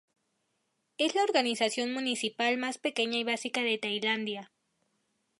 Es 0.97 1.13
la 1.13 1.21
organización 1.21 1.93
municipal 1.93 2.57
más 2.57 2.79
pequeña 2.79 3.19
y 3.19 3.23
básica 3.23 3.61
de 3.61 3.77
Tailandia. 3.77 4.51